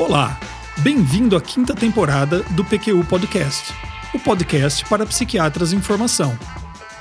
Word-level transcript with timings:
Olá, 0.00 0.40
bem-vindo 0.78 1.36
à 1.36 1.42
quinta 1.42 1.74
temporada 1.74 2.42
do 2.56 2.64
PQU 2.64 3.04
Podcast, 3.04 3.70
o 4.14 4.18
podcast 4.18 4.82
para 4.86 5.04
psiquiatras 5.04 5.74
em 5.74 5.80
formação. 5.82 6.38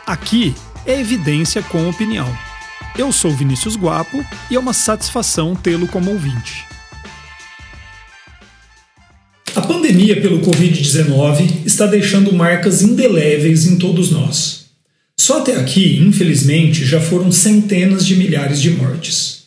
Aqui 0.05 0.53
é 0.85 0.99
evidência 0.99 1.63
com 1.63 1.87
opinião. 1.87 2.27
Eu 2.97 3.13
sou 3.13 3.31
Vinícius 3.31 3.77
Guapo 3.77 4.21
e 4.51 4.55
é 4.55 4.59
uma 4.59 4.73
satisfação 4.73 5.55
tê-lo 5.55 5.87
como 5.87 6.11
ouvinte. 6.11 6.65
A 9.55 9.61
pandemia 9.61 10.21
pelo 10.21 10.41
Covid-19 10.41 11.65
está 11.65 11.85
deixando 11.85 12.33
marcas 12.33 12.81
indeléveis 12.81 13.65
em 13.65 13.77
todos 13.77 14.11
nós. 14.11 14.65
Só 15.17 15.39
até 15.39 15.55
aqui, 15.55 15.99
infelizmente, 16.01 16.83
já 16.83 16.99
foram 16.99 17.31
centenas 17.31 18.05
de 18.05 18.17
milhares 18.17 18.59
de 18.59 18.71
mortes. 18.71 19.38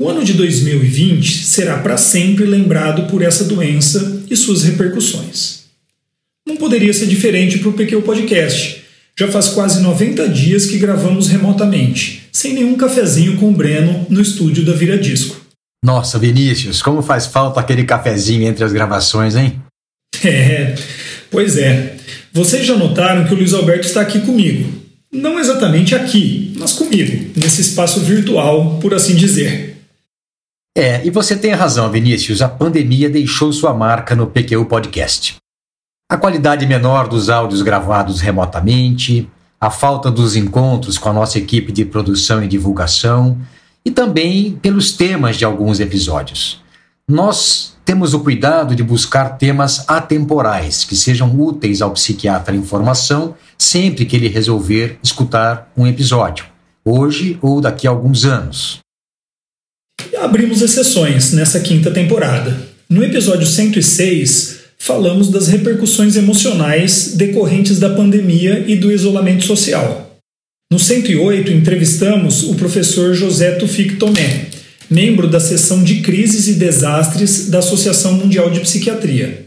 O 0.00 0.08
ano 0.08 0.24
de 0.24 0.32
2020 0.32 1.44
será 1.44 1.76
para 1.76 1.98
sempre 1.98 2.46
lembrado 2.46 3.06
por 3.10 3.20
essa 3.20 3.44
doença 3.44 4.22
e 4.30 4.34
suas 4.34 4.62
repercussões. 4.62 5.64
Não 6.48 6.56
poderia 6.56 6.90
ser 6.94 7.04
diferente 7.04 7.58
para 7.58 7.68
o 7.68 7.74
PQ 7.74 8.00
Podcast. 8.00 8.82
Já 9.18 9.28
faz 9.28 9.48
quase 9.48 9.82
90 9.82 10.26
dias 10.30 10.64
que 10.64 10.78
gravamos 10.78 11.28
remotamente, 11.28 12.22
sem 12.32 12.54
nenhum 12.54 12.76
cafezinho 12.76 13.36
com 13.36 13.50
o 13.50 13.52
Breno 13.52 14.06
no 14.08 14.22
estúdio 14.22 14.64
da 14.64 14.72
Vira 14.72 14.96
Disco. 14.96 15.38
Nossa, 15.84 16.18
Vinícius, 16.18 16.80
como 16.80 17.02
faz 17.02 17.26
falta 17.26 17.60
aquele 17.60 17.84
cafezinho 17.84 18.48
entre 18.48 18.64
as 18.64 18.72
gravações, 18.72 19.36
hein? 19.36 19.60
É, 20.24 20.76
pois 21.30 21.58
é. 21.58 21.96
Vocês 22.32 22.64
já 22.64 22.74
notaram 22.74 23.26
que 23.26 23.34
o 23.34 23.36
Luiz 23.36 23.52
Alberto 23.52 23.86
está 23.86 24.00
aqui 24.00 24.20
comigo. 24.20 24.66
Não 25.12 25.38
exatamente 25.38 25.94
aqui, 25.94 26.54
mas 26.58 26.72
comigo, 26.72 27.32
nesse 27.36 27.60
espaço 27.60 28.00
virtual, 28.00 28.78
por 28.80 28.94
assim 28.94 29.14
dizer. 29.14 29.69
É, 30.76 31.04
e 31.04 31.10
você 31.10 31.36
tem 31.36 31.52
razão, 31.52 31.90
Vinícius. 31.90 32.40
A 32.40 32.48
pandemia 32.48 33.10
deixou 33.10 33.52
sua 33.52 33.74
marca 33.74 34.14
no 34.14 34.26
PQ 34.26 34.64
Podcast. 34.66 35.36
A 36.08 36.16
qualidade 36.16 36.66
menor 36.66 37.08
dos 37.08 37.28
áudios 37.28 37.62
gravados 37.62 38.20
remotamente, 38.20 39.28
a 39.60 39.70
falta 39.70 40.10
dos 40.10 40.36
encontros 40.36 40.96
com 40.96 41.08
a 41.08 41.12
nossa 41.12 41.38
equipe 41.38 41.72
de 41.72 41.84
produção 41.84 42.42
e 42.42 42.48
divulgação, 42.48 43.38
e 43.84 43.90
também 43.90 44.52
pelos 44.52 44.92
temas 44.92 45.36
de 45.36 45.44
alguns 45.44 45.80
episódios. 45.80 46.60
Nós 47.08 47.76
temos 47.84 48.14
o 48.14 48.20
cuidado 48.20 48.76
de 48.76 48.84
buscar 48.84 49.30
temas 49.30 49.84
atemporais 49.88 50.84
que 50.84 50.94
sejam 50.94 51.34
úteis 51.40 51.82
ao 51.82 51.90
psiquiatra 51.92 52.54
em 52.54 52.62
formação 52.62 53.34
sempre 53.58 54.04
que 54.04 54.14
ele 54.14 54.28
resolver 54.28 54.98
escutar 55.02 55.70
um 55.76 55.86
episódio, 55.86 56.44
hoje 56.84 57.38
ou 57.42 57.60
daqui 57.60 57.86
a 57.88 57.90
alguns 57.90 58.24
anos 58.24 58.80
abrimos 60.18 60.62
exceções 60.62 61.32
nessa 61.32 61.60
quinta 61.60 61.90
temporada. 61.90 62.56
No 62.88 63.04
episódio 63.04 63.46
106, 63.46 64.56
falamos 64.78 65.28
das 65.30 65.48
repercussões 65.48 66.16
emocionais 66.16 67.12
decorrentes 67.14 67.78
da 67.78 67.90
pandemia 67.90 68.64
e 68.66 68.76
do 68.76 68.90
isolamento 68.90 69.44
social. 69.44 70.18
No 70.72 70.78
108, 70.78 71.52
entrevistamos 71.52 72.44
o 72.44 72.54
professor 72.54 73.14
José 73.14 73.52
Tufik 73.52 73.96
Tomé, 73.96 74.46
membro 74.88 75.28
da 75.28 75.40
seção 75.40 75.82
de 75.82 75.96
crises 75.96 76.48
e 76.48 76.54
desastres 76.54 77.48
da 77.48 77.58
Associação 77.58 78.14
Mundial 78.14 78.50
de 78.50 78.60
Psiquiatria. 78.60 79.46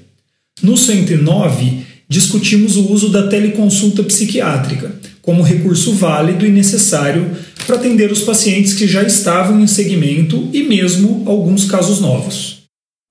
No 0.62 0.78
109, 0.78 1.86
discutimos 2.08 2.78
o 2.78 2.92
uso 2.92 3.10
da 3.10 3.28
teleconsulta 3.28 4.04
psiquiátrica 4.04 4.92
como 5.24 5.42
recurso 5.42 5.94
válido 5.94 6.46
e 6.46 6.52
necessário 6.52 7.32
para 7.66 7.76
atender 7.76 8.12
os 8.12 8.22
pacientes 8.22 8.74
que 8.74 8.88
já 8.88 9.04
estavam 9.04 9.60
em 9.62 9.68
segmento 9.68 10.50
e 10.54 10.64
mesmo 10.64 11.24
alguns 11.26 11.66
casos 11.66 12.00
novos. 12.00 12.64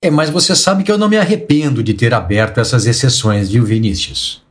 É, 0.03 0.09
mas 0.09 0.29
você 0.29 0.55
sabe 0.55 0.83
que 0.83 0.91
eu 0.91 0.97
não 0.97 1.09
me 1.09 1.17
arrependo 1.17 1.81
de 1.81 1.93
ter 1.93 2.13
aberto 2.13 2.59
essas 2.59 2.85
exceções, 2.85 3.49
viu, 3.49 3.63
Vinícius? 3.63 4.41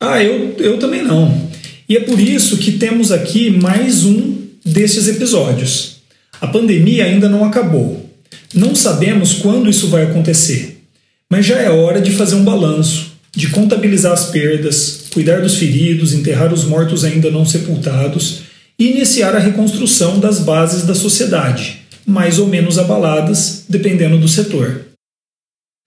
Ah, 0.00 0.22
eu, 0.22 0.54
eu 0.58 0.78
também 0.78 1.02
não. 1.02 1.50
E 1.88 1.96
é 1.96 2.00
por 2.00 2.20
isso 2.20 2.58
que 2.58 2.72
temos 2.72 3.10
aqui 3.10 3.50
mais 3.50 4.04
um 4.04 4.36
desses 4.64 5.08
episódios. 5.08 5.96
A 6.40 6.46
pandemia 6.46 7.04
ainda 7.04 7.28
não 7.28 7.44
acabou. 7.44 8.08
Não 8.54 8.74
sabemos 8.74 9.34
quando 9.34 9.68
isso 9.68 9.88
vai 9.88 10.04
acontecer, 10.04 10.82
mas 11.28 11.44
já 11.44 11.58
é 11.58 11.70
hora 11.70 12.00
de 12.00 12.12
fazer 12.12 12.36
um 12.36 12.44
balanço, 12.44 13.12
de 13.34 13.48
contabilizar 13.48 14.12
as 14.12 14.26
perdas, 14.26 15.04
cuidar 15.12 15.40
dos 15.40 15.56
feridos, 15.56 16.12
enterrar 16.12 16.52
os 16.52 16.64
mortos 16.64 17.04
ainda 17.04 17.30
não 17.30 17.44
sepultados 17.44 18.39
e 18.80 18.92
iniciar 18.92 19.36
a 19.36 19.38
reconstrução 19.38 20.18
das 20.18 20.38
bases 20.38 20.84
da 20.84 20.94
sociedade, 20.94 21.82
mais 22.06 22.38
ou 22.38 22.48
menos 22.48 22.78
abaladas, 22.78 23.64
dependendo 23.68 24.18
do 24.18 24.26
setor. 24.26 24.86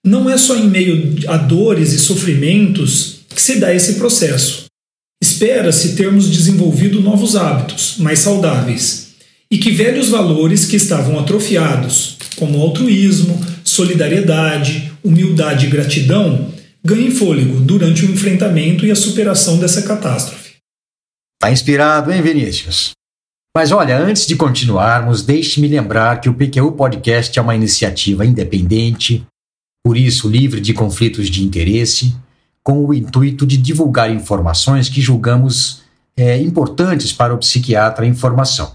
Não 0.06 0.30
é 0.30 0.38
só 0.38 0.54
em 0.54 0.68
meio 0.68 1.16
a 1.26 1.36
dores 1.36 1.92
e 1.92 1.98
sofrimentos 1.98 3.22
que 3.34 3.42
se 3.42 3.58
dá 3.58 3.74
esse 3.74 3.94
processo. 3.94 4.66
Espera-se 5.20 5.96
termos 5.96 6.30
desenvolvido 6.30 7.00
novos 7.00 7.34
hábitos, 7.34 7.96
mais 7.98 8.20
saudáveis, 8.20 9.08
e 9.50 9.58
que 9.58 9.72
velhos 9.72 10.08
valores 10.08 10.66
que 10.66 10.76
estavam 10.76 11.18
atrofiados, 11.18 12.16
como 12.36 12.60
altruísmo, 12.60 13.44
solidariedade, 13.64 14.92
humildade 15.02 15.66
e 15.66 15.70
gratidão, 15.70 16.52
ganhem 16.84 17.10
fôlego 17.10 17.60
durante 17.60 18.04
o 18.04 18.10
enfrentamento 18.10 18.86
e 18.86 18.90
a 18.90 18.96
superação 18.96 19.58
dessa 19.58 19.82
catástrofe. 19.82 20.43
Tá 21.44 21.52
inspirado, 21.52 22.10
hein, 22.10 22.22
Vinícius? 22.22 22.92
Mas 23.54 23.70
olha, 23.70 23.98
antes 23.98 24.26
de 24.26 24.34
continuarmos, 24.34 25.22
deixe-me 25.22 25.68
lembrar 25.68 26.18
que 26.18 26.30
o 26.30 26.32
PQU 26.32 26.72
Podcast 26.72 27.38
é 27.38 27.42
uma 27.42 27.54
iniciativa 27.54 28.24
independente, 28.24 29.26
por 29.84 29.94
isso 29.94 30.26
livre 30.26 30.58
de 30.58 30.72
conflitos 30.72 31.28
de 31.28 31.44
interesse, 31.44 32.16
com 32.62 32.86
o 32.86 32.94
intuito 32.94 33.44
de 33.44 33.58
divulgar 33.58 34.10
informações 34.10 34.88
que 34.88 35.02
julgamos 35.02 35.82
é, 36.16 36.38
importantes 36.38 37.12
para 37.12 37.34
o 37.34 37.38
psiquiatra 37.38 38.06
em 38.06 38.14
formação. 38.14 38.72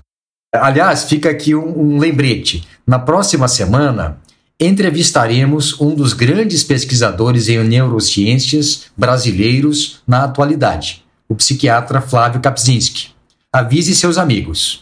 Aliás, 0.54 1.06
fica 1.06 1.28
aqui 1.32 1.56
um, 1.56 1.96
um 1.96 1.98
lembrete. 1.98 2.68
Na 2.86 3.00
próxima 3.00 3.48
semana, 3.48 4.22
entrevistaremos 4.60 5.82
um 5.82 5.96
dos 5.96 6.14
grandes 6.14 6.64
pesquisadores 6.64 7.50
em 7.50 7.64
neurociências 7.64 8.92
brasileiros 8.96 10.04
na 10.08 10.26
atualidade, 10.26 11.04
o 11.30 11.36
psiquiatra 11.36 12.02
Flávio 12.02 12.42
Kapczynski. 12.42 13.12
Avise 13.54 13.96
seus 13.96 14.18
amigos. 14.18 14.82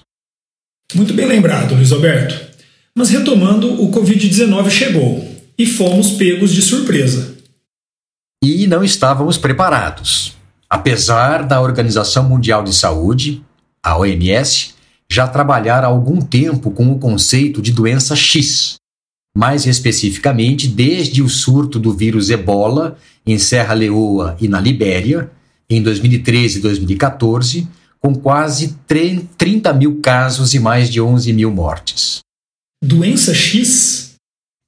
Muito 0.95 1.13
bem 1.13 1.27
lembrado, 1.27 1.75
Luiz 1.75 1.91
Alberto. 1.91 2.47
Mas 2.95 3.09
retomando, 3.09 3.83
o 3.83 3.91
Covid-19 3.91 4.69
chegou 4.69 5.35
e 5.57 5.65
fomos 5.65 6.11
pegos 6.11 6.53
de 6.53 6.61
surpresa. 6.61 7.35
E 8.41 8.65
não 8.65 8.83
estávamos 8.83 9.37
preparados. 9.37 10.35
Apesar 10.69 11.43
da 11.43 11.61
Organização 11.61 12.23
Mundial 12.23 12.63
de 12.63 12.73
Saúde, 12.73 13.43
a 13.83 13.97
OMS, 13.97 14.73
já 15.09 15.27
trabalhar 15.27 15.83
há 15.83 15.87
algum 15.87 16.21
tempo 16.21 16.71
com 16.71 16.91
o 16.91 16.99
conceito 16.99 17.61
de 17.61 17.71
doença 17.71 18.15
X, 18.15 18.75
mais 19.35 19.65
especificamente 19.65 20.67
desde 20.67 21.21
o 21.21 21.29
surto 21.29 21.79
do 21.79 21.93
vírus 21.93 22.29
Ebola 22.29 22.97
em 23.25 23.37
Serra 23.37 23.73
Leoa 23.73 24.35
e 24.39 24.47
na 24.47 24.59
Libéria, 24.59 25.31
em 25.69 25.81
2013 25.81 26.59
e 26.59 26.61
2014, 26.61 27.67
com 27.99 28.13
quase 28.15 28.77
30 28.87 29.73
mil 29.73 29.99
casos 30.01 30.53
e 30.53 30.59
mais 30.59 30.89
de 30.89 31.01
11 31.01 31.33
mil 31.33 31.51
mortes. 31.51 32.19
Doença 32.83 33.33
X? 33.33 34.15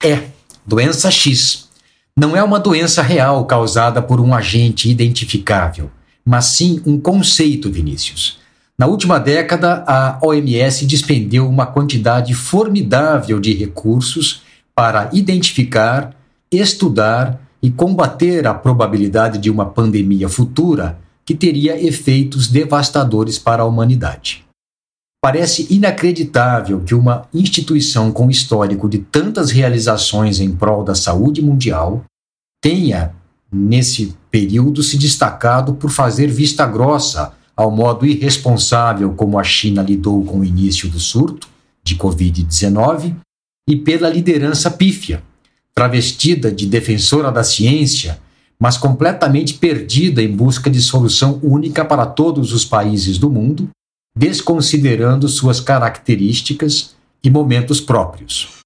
É, 0.04 0.24
doença 0.66 1.12
X. 1.12 1.70
Não 2.18 2.36
é 2.36 2.44
uma 2.44 2.60
doença 2.60 3.02
real 3.02 3.46
causada 3.46 4.02
por 4.02 4.20
um 4.20 4.34
agente 4.34 4.90
identificável, 4.90 5.90
mas 6.26 6.46
sim 6.46 6.82
um 6.86 7.00
conceito, 7.00 7.72
Vinícius. 7.72 8.40
Na 8.78 8.88
última 8.88 9.20
década, 9.20 9.84
a 9.88 10.20
OMS 10.22 10.86
despendeu 10.86 11.48
uma 11.48 11.66
quantidade 11.66 12.34
formidável 12.34 13.40
de 13.40 13.54
recursos 13.54 14.42
para 14.74 15.10
identificar, 15.14 16.16
estudar 16.52 17.40
e 17.62 17.70
combater 17.70 18.48
a 18.48 18.54
probabilidade 18.54 19.38
de 19.38 19.50
uma 19.50 19.66
pandemia 19.66 20.30
futura 20.30 21.00
que 21.26 21.36
teria 21.36 21.82
efeitos 21.82 22.48
devastadores 22.48 23.38
para 23.38 23.64
a 23.64 23.66
humanidade. 23.66 24.46
Parece 25.22 25.68
inacreditável 25.70 26.80
que 26.80 26.96
uma 26.96 27.28
instituição 27.34 28.12
com 28.12 28.30
histórico 28.30 28.88
de 28.88 29.00
tantas 29.00 29.52
realizações 29.52 30.40
em 30.40 30.56
prol 30.56 30.84
da 30.84 30.96
saúde 30.96 31.42
mundial 31.42 32.06
tenha, 32.62 33.14
nesse 33.52 34.16
período, 34.32 34.82
se 34.82 34.98
destacado 34.98 35.74
por 35.74 35.92
fazer 35.92 36.28
vista 36.28 36.66
grossa 36.66 37.34
ao 37.56 37.70
modo 37.70 38.06
irresponsável 38.06 39.14
como 39.14 39.38
a 39.38 39.44
China 39.44 39.82
lidou 39.82 40.24
com 40.24 40.40
o 40.40 40.46
início 40.46 40.90
do 40.90 41.00
surto 41.00 41.50
de 41.84 41.98
Covid-19 41.98 43.14
e 43.70 43.76
pela 43.76 44.10
liderança 44.10 44.72
pífia 44.72 45.22
travestida 45.80 46.52
de 46.52 46.66
defensora 46.66 47.32
da 47.32 47.42
ciência, 47.42 48.20
mas 48.60 48.78
completamente 48.78 49.54
perdida 49.54 50.22
em 50.22 50.30
busca 50.30 50.70
de 50.70 50.82
solução 50.82 51.40
única 51.42 51.86
para 51.86 52.06
todos 52.06 52.52
os 52.52 52.66
países 52.66 53.18
do 53.18 53.30
mundo, 53.30 53.70
desconsiderando 54.14 55.30
suas 55.30 55.62
características 55.62 56.96
e 57.24 57.30
momentos 57.30 57.80
próprios. 57.80 58.58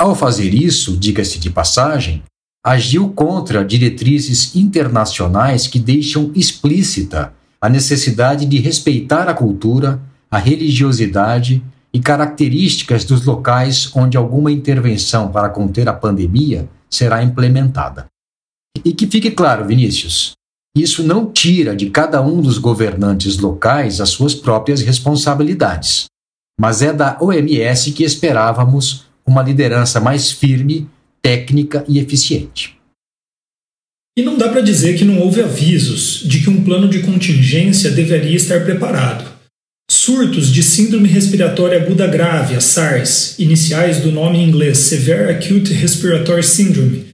Ao 0.00 0.14
fazer 0.14 0.54
isso, 0.54 0.96
diga-se 0.96 1.40
de 1.40 1.50
passagem, 1.50 2.22
agiu 2.64 3.08
contra 3.08 3.64
diretrizes 3.64 4.54
internacionais 4.54 5.66
que 5.66 5.80
deixam 5.80 6.30
explícita 6.36 7.34
a 7.60 7.68
necessidade 7.68 8.46
de 8.46 8.60
respeitar 8.60 9.28
a 9.28 9.34
cultura, 9.34 10.00
a 10.30 10.38
religiosidade 10.38 11.60
e 11.94 12.00
características 12.00 13.04
dos 13.04 13.24
locais 13.24 13.94
onde 13.94 14.16
alguma 14.16 14.50
intervenção 14.50 15.30
para 15.30 15.48
conter 15.48 15.88
a 15.88 15.92
pandemia 15.92 16.68
será 16.90 17.22
implementada. 17.22 18.06
E 18.84 18.92
que 18.92 19.06
fique 19.06 19.30
claro, 19.30 19.64
Vinícius, 19.64 20.32
isso 20.76 21.04
não 21.04 21.30
tira 21.30 21.76
de 21.76 21.88
cada 21.90 22.20
um 22.20 22.40
dos 22.40 22.58
governantes 22.58 23.38
locais 23.38 24.00
as 24.00 24.08
suas 24.08 24.34
próprias 24.34 24.82
responsabilidades, 24.82 26.06
mas 26.60 26.82
é 26.82 26.92
da 26.92 27.16
OMS 27.20 27.92
que 27.92 28.02
esperávamos 28.02 29.06
uma 29.24 29.42
liderança 29.42 30.00
mais 30.00 30.32
firme, 30.32 30.88
técnica 31.22 31.84
e 31.86 32.00
eficiente. 32.00 32.76
E 34.18 34.22
não 34.22 34.36
dá 34.36 34.48
para 34.48 34.60
dizer 34.60 34.98
que 34.98 35.04
não 35.04 35.20
houve 35.20 35.40
avisos 35.42 36.22
de 36.24 36.40
que 36.40 36.50
um 36.50 36.64
plano 36.64 36.88
de 36.88 37.02
contingência 37.02 37.90
deveria 37.90 38.36
estar 38.36 38.64
preparado. 38.64 39.33
Surtos 39.90 40.50
de 40.52 40.62
síndrome 40.62 41.08
respiratória 41.08 41.78
aguda 41.78 42.06
grave, 42.06 42.54
a 42.54 42.60
SARS, 42.60 43.38
iniciais 43.38 44.00
do 44.00 44.10
nome 44.10 44.38
em 44.38 44.48
inglês 44.48 44.78
Severe 44.78 45.30
Acute 45.30 45.72
Respiratory 45.74 46.42
Syndrome, 46.42 47.06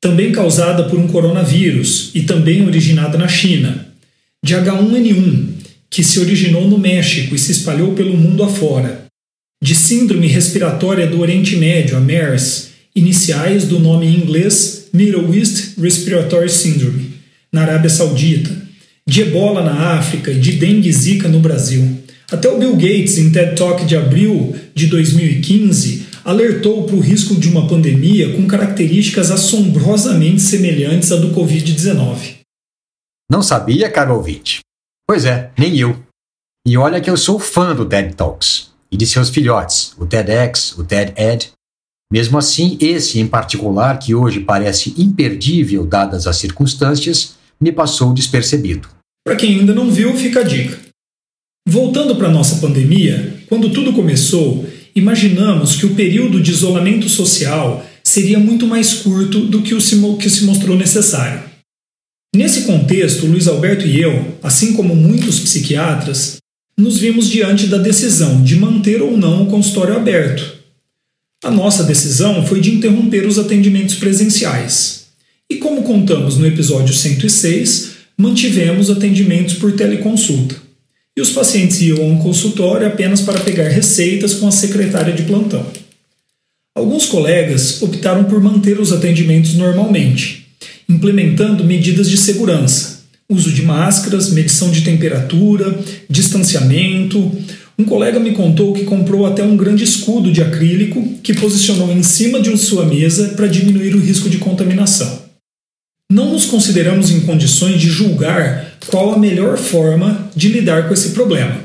também 0.00 0.30
causada 0.30 0.84
por 0.84 0.98
um 0.98 1.08
coronavírus 1.08 2.12
e 2.14 2.22
também 2.22 2.64
originada 2.64 3.18
na 3.18 3.26
China, 3.26 3.88
de 4.44 4.54
H1N1, 4.54 5.48
que 5.90 6.04
se 6.04 6.20
originou 6.20 6.68
no 6.68 6.78
México 6.78 7.34
e 7.34 7.38
se 7.38 7.50
espalhou 7.50 7.92
pelo 7.94 8.16
mundo 8.16 8.44
afora, 8.44 9.06
de 9.60 9.74
síndrome 9.74 10.28
respiratória 10.28 11.06
do 11.06 11.20
Oriente 11.20 11.56
Médio, 11.56 11.96
a 11.96 12.00
MERS, 12.00 12.70
iniciais 12.94 13.64
do 13.64 13.80
nome 13.80 14.06
em 14.06 14.14
inglês 14.14 14.88
Middle 14.92 15.34
East 15.34 15.76
Respiratory 15.78 16.50
Syndrome, 16.50 17.14
na 17.52 17.62
Arábia 17.62 17.90
Saudita, 17.90 18.65
de 19.08 19.22
ebola 19.22 19.62
na 19.62 19.98
África 19.98 20.34
de 20.34 20.52
dengue 20.52 20.92
zika 20.92 21.28
no 21.28 21.38
Brasil. 21.38 22.02
Até 22.30 22.48
o 22.48 22.58
Bill 22.58 22.74
Gates, 22.74 23.18
em 23.18 23.30
TED 23.30 23.54
Talk 23.54 23.84
de 23.84 23.96
abril 23.96 24.56
de 24.74 24.88
2015, 24.88 26.08
alertou 26.24 26.82
para 26.84 26.96
o 26.96 27.00
risco 27.00 27.36
de 27.36 27.48
uma 27.48 27.68
pandemia 27.68 28.34
com 28.34 28.48
características 28.48 29.30
assombrosamente 29.30 30.42
semelhantes 30.42 31.12
à 31.12 31.16
do 31.16 31.32
Covid-19. 31.32 32.38
Não 33.30 33.42
sabia, 33.42 33.88
caro 33.88 34.16
ouvinte? 34.16 34.58
Pois 35.06 35.24
é, 35.24 35.52
nem 35.56 35.78
eu. 35.78 35.96
E 36.66 36.76
olha 36.76 37.00
que 37.00 37.08
eu 37.08 37.16
sou 37.16 37.38
fã 37.38 37.76
do 37.76 37.86
TED 37.86 38.14
Talks 38.16 38.72
e 38.90 38.96
de 38.96 39.06
seus 39.06 39.30
filhotes, 39.30 39.94
o 39.98 40.04
TEDx, 40.04 40.76
o 40.76 40.82
TED-Ed. 40.82 41.52
Mesmo 42.12 42.38
assim, 42.38 42.76
esse 42.80 43.20
em 43.20 43.26
particular, 43.26 44.00
que 44.00 44.16
hoje 44.16 44.40
parece 44.40 44.94
imperdível 44.98 45.86
dadas 45.86 46.26
as 46.26 46.36
circunstâncias, 46.36 47.36
me 47.60 47.70
passou 47.70 48.12
despercebido. 48.12 48.95
Para 49.26 49.34
quem 49.34 49.58
ainda 49.58 49.74
não 49.74 49.90
viu, 49.90 50.16
fica 50.16 50.38
a 50.38 50.42
dica. 50.44 50.78
Voltando 51.68 52.14
para 52.14 52.28
a 52.28 52.32
nossa 52.32 52.60
pandemia, 52.64 53.42
quando 53.48 53.70
tudo 53.70 53.92
começou, 53.92 54.64
imaginamos 54.94 55.74
que 55.74 55.84
o 55.84 55.96
período 55.96 56.40
de 56.40 56.52
isolamento 56.52 57.08
social 57.08 57.84
seria 58.04 58.38
muito 58.38 58.68
mais 58.68 58.94
curto 58.94 59.40
do 59.40 59.62
que 59.62 59.74
o 59.74 60.16
que 60.16 60.30
se 60.30 60.44
mostrou 60.44 60.76
necessário. 60.76 61.42
Nesse 62.36 62.66
contexto, 62.66 63.26
Luiz 63.26 63.48
Alberto 63.48 63.84
e 63.84 64.00
eu, 64.00 64.38
assim 64.44 64.74
como 64.74 64.94
muitos 64.94 65.40
psiquiatras, 65.40 66.36
nos 66.78 66.96
vimos 66.98 67.28
diante 67.28 67.66
da 67.66 67.78
decisão 67.78 68.44
de 68.44 68.54
manter 68.54 69.02
ou 69.02 69.16
não 69.16 69.42
o 69.42 69.46
consultório 69.46 69.96
aberto. 69.96 70.54
A 71.42 71.50
nossa 71.50 71.82
decisão 71.82 72.46
foi 72.46 72.60
de 72.60 72.72
interromper 72.72 73.26
os 73.26 73.40
atendimentos 73.40 73.96
presenciais. 73.96 75.06
E 75.50 75.56
como 75.56 75.82
contamos 75.82 76.36
no 76.38 76.46
episódio 76.46 76.94
106, 76.94 77.95
mantivemos 78.18 78.90
atendimentos 78.90 79.54
por 79.54 79.72
teleconsulta 79.72 80.56
e 81.16 81.20
os 81.20 81.30
pacientes 81.30 81.80
iam 81.80 82.02
a 82.02 82.04
um 82.04 82.18
consultório 82.18 82.86
apenas 82.86 83.22
para 83.22 83.40
pegar 83.40 83.68
receitas 83.68 84.34
com 84.34 84.46
a 84.46 84.50
secretária 84.50 85.14
de 85.14 85.22
plantão. 85.22 85.64
Alguns 86.74 87.06
colegas 87.06 87.80
optaram 87.80 88.24
por 88.24 88.38
manter 88.38 88.78
os 88.78 88.92
atendimentos 88.92 89.54
normalmente, 89.54 90.46
implementando 90.86 91.64
medidas 91.64 92.10
de 92.10 92.18
segurança, 92.18 93.00
uso 93.30 93.50
de 93.50 93.62
máscaras, 93.62 94.30
medição 94.30 94.70
de 94.70 94.82
temperatura, 94.82 95.78
distanciamento. 96.08 97.32
Um 97.78 97.84
colega 97.84 98.20
me 98.20 98.32
contou 98.32 98.74
que 98.74 98.84
comprou 98.84 99.24
até 99.24 99.42
um 99.42 99.56
grande 99.56 99.84
escudo 99.84 100.30
de 100.30 100.42
acrílico 100.42 101.02
que 101.22 101.32
posicionou 101.32 101.90
em 101.90 102.02
cima 102.02 102.40
de 102.40 102.54
sua 102.58 102.84
mesa 102.84 103.28
para 103.30 103.46
diminuir 103.46 103.94
o 103.94 104.00
risco 104.00 104.28
de 104.28 104.36
contaminação. 104.36 105.25
Não 106.10 106.32
nos 106.32 106.46
consideramos 106.46 107.10
em 107.10 107.20
condições 107.26 107.80
de 107.80 107.88
julgar 107.88 108.76
qual 108.88 109.12
a 109.12 109.18
melhor 109.18 109.58
forma 109.58 110.30
de 110.36 110.48
lidar 110.48 110.86
com 110.86 110.94
esse 110.94 111.10
problema. 111.10 111.60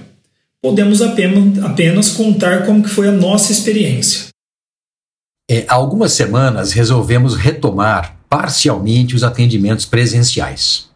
Podemos 0.62 1.02
apenas, 1.02 1.64
apenas 1.64 2.10
contar 2.10 2.66
como 2.66 2.82
que 2.82 2.90
foi 2.90 3.08
a 3.08 3.12
nossa 3.12 3.52
experiência. 3.52 4.30
É, 5.50 5.66
há 5.68 5.76
algumas 5.76 6.14
semanas 6.14 6.72
resolvemos 6.72 7.36
retomar 7.36 8.18
parcialmente 8.30 9.16
os 9.16 9.24
atendimentos 9.24 9.86
presenciais. 9.86 10.90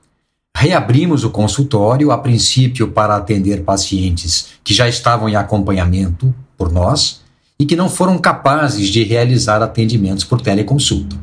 Reabrimos 0.57 1.24
o 1.24 1.30
consultório, 1.30 2.12
a 2.12 2.18
princípio 2.18 2.88
para 2.88 3.15
atender 3.15 3.63
pacientes 3.63 4.47
que 4.63 4.74
já 4.74 4.88
estavam 4.88 5.27
em 5.27 5.36
acompanhamento 5.36 6.33
por 6.57 6.71
nós 6.71 7.21
e 7.59 7.65
que 7.65 7.75
não 7.75 7.89
foram 7.89 8.18
capazes 8.18 8.88
de 8.88 9.03
realizar 9.03 9.62
atendimentos 9.62 10.24
por 10.24 10.42
teleconsulta. 10.42 11.15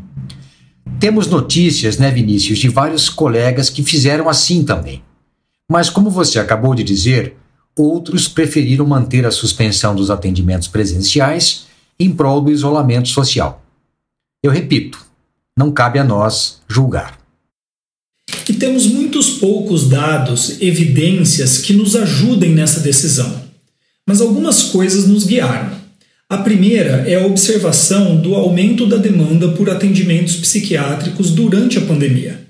Temos 0.99 1.27
notícias, 1.27 1.99
né, 1.99 2.11
Vinícius, 2.11 2.59
de 2.59 2.69
vários 2.69 3.09
colegas 3.09 3.69
que 3.69 3.83
fizeram 3.83 4.29
assim 4.29 4.65
também. 4.65 5.03
Mas, 5.71 5.89
como 5.89 6.11
você 6.11 6.39
acabou 6.39 6.75
de 6.75 6.85
dizer, 6.85 7.37
outros 7.77 8.29
preferiram 8.29 8.87
manter 8.87 9.25
a 9.27 9.31
suspensão 9.31 9.95
dos 9.95 10.11
atendimentos 10.11 10.69
presenciais 10.69 11.67
em 11.99 12.11
prol 12.11 12.41
do 12.41 12.51
isolamento 12.51 13.09
social. 13.09 13.65
Eu 14.43 14.51
repito, 14.51 15.05
não 15.57 15.73
cabe 15.73 15.99
a 15.99 16.05
nós 16.05 16.61
julgar. 16.69 17.19
E 18.49 18.53
temos 18.53 18.87
muitos 18.87 19.31
poucos 19.39 19.89
dados, 19.89 20.61
evidências 20.61 21.59
que 21.59 21.73
nos 21.73 21.95
ajudem 21.95 22.53
nessa 22.53 22.81
decisão. 22.81 23.43
Mas 24.07 24.21
algumas 24.21 24.65
coisas 24.65 25.07
nos 25.07 25.25
guiaram. 25.25 25.82
A 26.33 26.39
primeira 26.39 27.07
é 27.07 27.23
a 27.23 27.27
observação 27.27 28.17
do 28.17 28.35
aumento 28.35 28.87
da 28.87 28.97
demanda 28.97 29.51
por 29.51 29.69
atendimentos 29.69 30.35
psiquiátricos 30.37 31.31
durante 31.31 31.77
a 31.77 31.83
pandemia. 31.83 32.41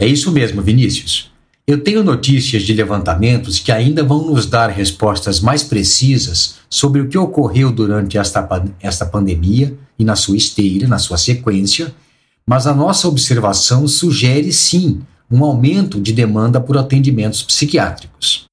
É 0.00 0.04
isso 0.04 0.32
mesmo, 0.32 0.60
Vinícius. 0.60 1.30
Eu 1.64 1.80
tenho 1.80 2.02
notícias 2.02 2.64
de 2.64 2.72
levantamentos 2.72 3.60
que 3.60 3.70
ainda 3.70 4.02
vão 4.02 4.26
nos 4.26 4.46
dar 4.46 4.66
respostas 4.70 5.38
mais 5.38 5.62
precisas 5.62 6.56
sobre 6.68 7.00
o 7.00 7.08
que 7.08 7.16
ocorreu 7.16 7.70
durante 7.70 8.18
esta, 8.18 8.66
esta 8.80 9.06
pandemia 9.06 9.72
e 9.96 10.04
na 10.04 10.16
sua 10.16 10.36
esteira, 10.36 10.88
na 10.88 10.98
sua 10.98 11.16
sequência, 11.16 11.94
mas 12.44 12.66
a 12.66 12.74
nossa 12.74 13.06
observação 13.06 13.86
sugere 13.86 14.52
sim 14.52 15.02
um 15.30 15.44
aumento 15.44 16.00
de 16.00 16.12
demanda 16.12 16.60
por 16.60 16.76
atendimentos 16.76 17.44
psiquiátricos 17.44 18.47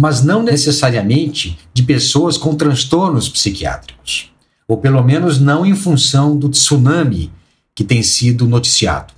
mas 0.00 0.24
não 0.24 0.42
necessariamente 0.42 1.58
de 1.74 1.82
pessoas 1.82 2.38
com 2.38 2.54
transtornos 2.54 3.28
psiquiátricos, 3.28 4.32
ou 4.66 4.78
pelo 4.78 5.04
menos 5.04 5.38
não 5.38 5.66
em 5.66 5.74
função 5.74 6.38
do 6.38 6.48
tsunami 6.48 7.30
que 7.74 7.84
tem 7.84 8.02
sido 8.02 8.46
noticiado. 8.46 9.12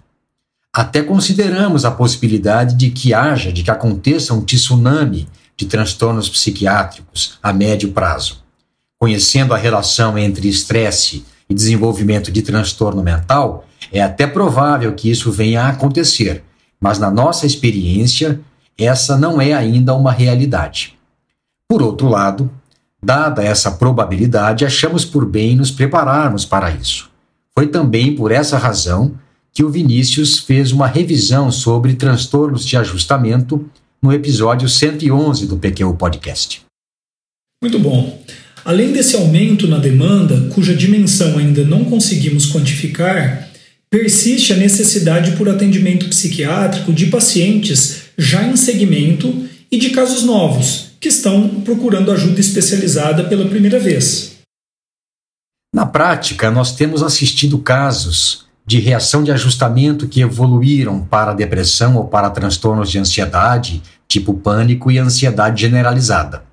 Até 0.75 1.01
consideramos 1.01 1.85
a 1.85 1.93
possibilidade 1.93 2.75
de 2.75 2.91
que 2.91 3.15
haja, 3.15 3.53
de 3.53 3.63
que 3.63 3.71
aconteça 3.71 4.35
um 4.35 4.45
tsunami 4.45 5.29
de 5.57 5.67
transtornos 5.67 6.29
psiquiátricos 6.29 7.39
a 7.41 7.53
médio 7.53 7.93
prazo. 7.93 8.43
Conhecendo 8.99 9.55
a 9.55 9.59
relação 9.59 10.19
entre 10.19 10.49
estresse 10.49 11.25
e 11.49 11.55
desenvolvimento 11.55 12.33
de 12.33 12.43
transtorno 12.43 13.05
mental, 13.05 13.69
é 13.93 14.03
até 14.03 14.27
provável 14.27 14.93
que 14.97 15.09
isso 15.09 15.31
venha 15.31 15.63
a 15.63 15.69
acontecer, 15.69 16.43
mas 16.81 16.99
na 16.99 17.09
nossa 17.09 17.47
experiência, 17.47 18.41
essa 18.85 19.17
não 19.17 19.41
é 19.41 19.53
ainda 19.53 19.95
uma 19.95 20.13
realidade. 20.13 20.95
Por 21.69 21.83
outro 21.83 22.09
lado, 22.09 22.51
dada 23.03 23.43
essa 23.43 23.71
probabilidade, 23.73 24.65
achamos 24.65 25.05
por 25.05 25.27
bem 25.27 25.57
nos 25.57 25.71
prepararmos 25.71 26.45
para 26.45 26.71
isso. 26.71 27.11
Foi 27.55 27.67
também 27.67 28.15
por 28.15 28.31
essa 28.31 28.57
razão 28.59 29.15
que 29.53 29.63
o 29.63 29.69
Vinícius 29.69 30.39
fez 30.39 30.73
uma 30.73 30.87
revisão 30.87 31.51
sobre 31.51 31.95
transtornos 31.95 32.65
de 32.65 32.77
ajustamento 32.77 33.69
no 34.03 34.13
episódio 34.13 34.69
111 34.69 35.47
do 35.47 35.59
PQ 35.59 35.93
Podcast. 35.95 36.63
Muito 37.63 37.79
bom. 37.79 38.21
Além 38.65 38.93
desse 38.93 39.17
aumento 39.17 39.67
na 39.67 39.79
demanda, 39.79 40.49
cuja 40.55 40.75
dimensão 40.75 41.37
ainda 41.39 41.65
não 41.65 41.85
conseguimos 41.85 42.51
quantificar, 42.51 43.52
persiste 43.93 44.55
a 44.55 44.57
necessidade 44.57 45.33
por 45.33 45.51
atendimento 45.51 46.09
psiquiátrico 46.09 46.95
de 46.95 47.09
pacientes 47.09 48.05
já 48.17 48.43
em 48.43 48.57
segmento 48.57 49.47
e 49.71 49.77
de 49.77 49.91
casos 49.91 50.23
novos, 50.23 50.93
que 50.99 51.09
estão 51.09 51.61
procurando 51.61 52.11
ajuda 52.11 52.41
especializada 52.41 53.25
pela 53.25 53.47
primeira 53.47 53.79
vez. 53.79 54.39
Na 55.75 55.85
prática, 55.85 56.51
nós 56.51 56.75
temos 56.75 57.03
assistido 57.03 57.59
casos 57.59 58.47
de 58.65 58.81
reação 58.81 59.23
de 59.23 59.31
ajustamento 59.31 60.09
que 60.09 60.23
evoluíram 60.23 61.05
para 61.05 61.35
depressão 61.35 61.97
ou 61.97 62.05
para 62.07 62.31
transtornos 62.31 62.91
de 62.91 62.99
ansiedade, 62.99 63.83
tipo 64.09 64.33
pânico 64.33 64.91
e 64.91 64.97
ansiedade 64.97 65.61
generalizada. 65.61 66.45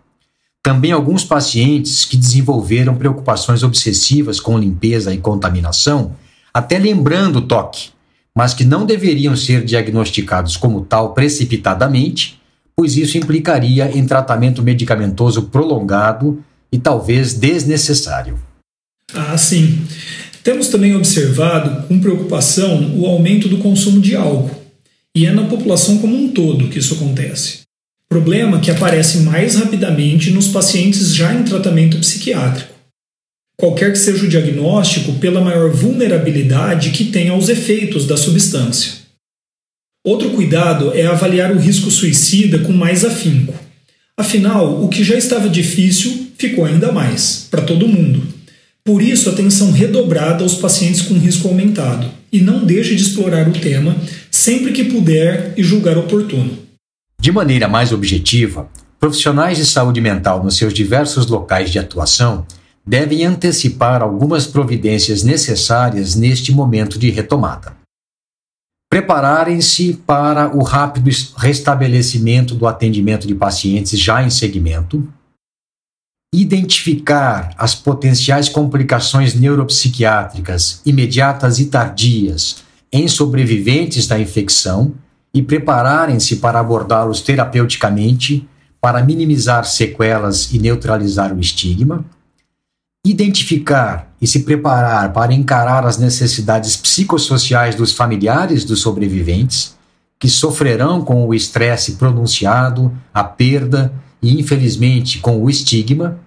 Também 0.61 0.91
alguns 0.91 1.23
pacientes 1.23 2.03
que 2.03 2.17
desenvolveram 2.17 2.97
preocupações 2.97 3.63
obsessivas 3.63 4.41
com 4.41 4.59
limpeza 4.59 5.13
e 5.13 5.17
contaminação, 5.17 6.17
até 6.53 6.77
lembrando 6.77 7.37
o 7.37 7.41
toque, 7.41 7.89
mas 8.35 8.53
que 8.53 8.63
não 8.63 8.85
deveriam 8.85 9.35
ser 9.35 9.63
diagnosticados 9.63 10.55
como 10.57 10.81
tal 10.81 11.13
precipitadamente, 11.13 12.39
pois 12.75 12.95
isso 12.95 13.17
implicaria 13.17 13.91
em 13.97 14.05
tratamento 14.05 14.63
medicamentoso 14.63 15.43
prolongado 15.43 16.43
e 16.71 16.77
talvez 16.77 17.33
desnecessário. 17.33 18.39
Ah, 19.13 19.37
sim. 19.37 19.81
Temos 20.43 20.69
também 20.69 20.95
observado 20.95 21.87
com 21.87 21.99
preocupação 21.99 22.97
o 22.97 23.05
aumento 23.05 23.49
do 23.49 23.57
consumo 23.57 23.99
de 23.99 24.15
álcool, 24.15 24.59
e 25.15 25.25
é 25.25 25.31
na 25.31 25.43
população 25.43 25.97
como 25.97 26.15
um 26.15 26.29
todo 26.29 26.69
que 26.69 26.79
isso 26.79 26.93
acontece. 26.93 27.61
Problema 28.07 28.59
que 28.59 28.71
aparece 28.71 29.19
mais 29.19 29.55
rapidamente 29.55 30.31
nos 30.31 30.47
pacientes 30.47 31.13
já 31.13 31.33
em 31.33 31.43
tratamento 31.43 31.97
psiquiátrico. 31.97 32.73
Qualquer 33.59 33.91
que 33.91 33.99
seja 33.99 34.25
o 34.25 34.29
diagnóstico, 34.29 35.15
pela 35.15 35.41
maior 35.41 35.69
vulnerabilidade 35.69 36.91
que 36.91 37.03
tem 37.03 37.27
aos 37.27 37.49
efeitos 37.49 38.07
da 38.07 38.15
substância. 38.15 38.93
Outro 40.01 40.29
cuidado 40.29 40.93
é 40.93 41.05
avaliar 41.05 41.51
o 41.51 41.59
risco 41.59 41.91
suicida 41.91 42.59
com 42.59 42.71
mais 42.71 43.03
afinco. 43.03 43.53
Afinal, 44.17 44.81
o 44.81 44.87
que 44.87 45.03
já 45.03 45.17
estava 45.17 45.49
difícil 45.49 46.27
ficou 46.37 46.63
ainda 46.63 46.89
mais, 46.93 47.49
para 47.51 47.61
todo 47.61 47.85
mundo. 47.85 48.25
Por 48.81 49.01
isso, 49.01 49.29
atenção 49.29 49.73
redobrada 49.73 50.41
aos 50.41 50.55
pacientes 50.55 51.01
com 51.01 51.15
risco 51.15 51.49
aumentado 51.49 52.09
e 52.31 52.39
não 52.39 52.65
deixe 52.65 52.95
de 52.95 53.01
explorar 53.01 53.45
o 53.49 53.51
tema 53.51 53.93
sempre 54.31 54.71
que 54.71 54.85
puder 54.85 55.53
e 55.57 55.63
julgar 55.63 55.97
oportuno. 55.97 56.57
De 57.19 57.29
maneira 57.29 57.67
mais 57.67 57.91
objetiva, 57.91 58.69
profissionais 59.01 59.57
de 59.57 59.65
saúde 59.65 59.99
mental 59.99 60.41
nos 60.41 60.55
seus 60.55 60.73
diversos 60.73 61.27
locais 61.27 61.69
de 61.69 61.77
atuação 61.77 62.45
devem 62.85 63.25
antecipar 63.25 64.01
algumas 64.01 64.47
providências 64.47 65.23
necessárias 65.23 66.15
neste 66.15 66.51
momento 66.51 66.97
de 66.97 67.09
retomada. 67.09 67.75
Prepararem-se 68.89 69.93
para 70.05 70.55
o 70.55 70.63
rápido 70.63 71.11
restabelecimento 71.37 72.55
do 72.55 72.65
atendimento 72.65 73.27
de 73.27 73.35
pacientes 73.35 73.99
já 73.99 74.23
em 74.23 74.29
segmento, 74.29 75.07
identificar 76.33 77.53
as 77.57 77.73
potenciais 77.75 78.49
complicações 78.49 79.33
neuropsiquiátricas 79.33 80.81
imediatas 80.85 81.59
e 81.59 81.67
tardias 81.67 82.63
em 82.91 83.07
sobreviventes 83.07 84.07
da 84.07 84.19
infecção 84.19 84.93
e 85.33 85.41
prepararem-se 85.41 86.37
para 86.37 86.59
abordá-los 86.59 87.21
terapeuticamente 87.21 88.47
para 88.81 89.03
minimizar 89.03 89.65
sequelas 89.65 90.51
e 90.51 90.59
neutralizar 90.59 91.33
o 91.33 91.39
estigma, 91.39 92.05
identificar 93.05 94.11
e 94.21 94.27
se 94.27 94.41
preparar 94.41 95.13
para 95.13 95.33
encarar 95.33 95.85
as 95.85 95.97
necessidades 95.97 96.75
psicossociais 96.75 97.75
dos 97.75 97.93
familiares 97.93 98.65
dos 98.65 98.81
sobreviventes 98.81 99.77
que 100.19 100.27
sofrerão 100.27 101.01
com 101.01 101.25
o 101.25 101.33
estresse 101.33 101.93
pronunciado, 101.93 102.91
a 103.13 103.23
perda 103.23 103.93
e, 104.21 104.37
infelizmente, 104.37 105.19
com 105.19 105.41
o 105.41 105.49
estigma, 105.49 106.19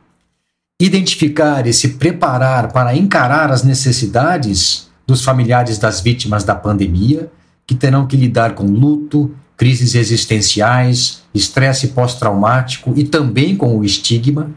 identificar 0.81 1.67
e 1.67 1.75
se 1.75 1.91
preparar 1.91 2.73
para 2.73 2.97
encarar 2.97 3.52
as 3.52 3.62
necessidades 3.62 4.91
dos 5.07 5.23
familiares 5.23 5.76
das 5.76 6.00
vítimas 6.00 6.43
da 6.43 6.55
pandemia, 6.55 7.31
que 7.67 7.75
terão 7.75 8.07
que 8.07 8.17
lidar 8.17 8.55
com 8.55 8.64
luto, 8.64 9.35
crises 9.59 9.95
existenciais, 9.95 11.23
estresse 11.35 11.88
pós-traumático 11.88 12.95
e 12.97 13.05
também 13.05 13.55
com 13.55 13.76
o 13.76 13.85
estigma, 13.85 14.50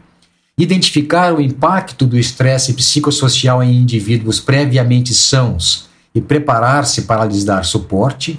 identificar 0.58 1.34
o 1.34 1.40
impacto 1.40 2.06
do 2.06 2.18
estresse 2.18 2.72
psicossocial 2.72 3.62
em 3.62 3.76
indivíduos 3.76 4.40
previamente 4.40 5.14
sãos 5.14 5.88
e 6.14 6.20
preparar-se 6.20 7.02
para 7.02 7.26
lhes 7.26 7.44
dar 7.44 7.64
suporte, 7.64 8.38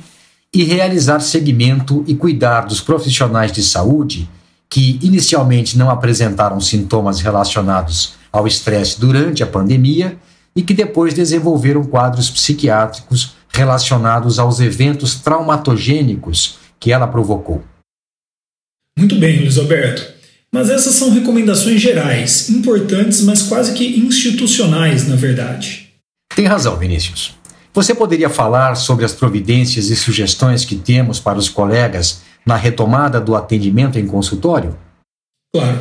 e 0.54 0.64
realizar 0.64 1.20
segmento 1.20 2.04
e 2.08 2.16
cuidar 2.16 2.62
dos 2.62 2.82
profissionais 2.82 3.52
de 3.52 3.62
saúde 3.62 4.28
que 4.70 4.98
inicialmente 5.04 5.78
não 5.78 5.90
apresentaram 5.90 6.60
sintomas 6.60 7.22
relacionados 7.22 8.14
ao 8.32 8.48
estresse 8.48 9.00
durante 9.00 9.44
a 9.44 9.48
pandemia 9.48 10.18
e 10.56 10.64
que 10.64 10.74
depois 10.74 11.14
desenvolveram 11.14 11.84
quadros 11.84 12.30
psiquiátricos 12.30 13.36
relacionados 13.50 14.40
aos 14.40 14.60
eventos 14.60 15.16
traumatogênicos 15.16 16.58
que 16.80 16.92
ela 16.92 17.08
provocou. 17.08 17.64
Muito 18.98 19.16
bem, 19.18 19.42
Luiz 19.42 19.58
Alberto. 19.58 20.17
Mas 20.54 20.70
essas 20.70 20.96
são 20.96 21.12
recomendações 21.12 21.82
gerais, 21.82 22.50
importantes, 22.50 23.22
mas 23.22 23.44
quase 23.44 23.74
que 23.74 24.00
institucionais, 24.00 25.08
na 25.08 25.16
verdade. 25.16 25.90
Tem 26.36 26.46
razão, 26.46 26.78
Vinícius. 26.78 27.36
Você 27.74 27.94
poderia 27.94 28.30
falar 28.30 28.76
sobre 28.76 29.06
as 29.06 29.14
providências 29.14 29.90
e 29.90 29.96
sugestões 29.96 30.66
que 30.66 30.76
temos 30.76 31.20
para 31.20 31.38
os 31.38 31.50
colegas 31.50 32.22
na 32.46 32.56
retomada 32.56 33.20
do 33.20 33.36
atendimento 33.36 34.00
em 34.00 34.08
consultório? 34.08 34.76
Claro. 35.54 35.80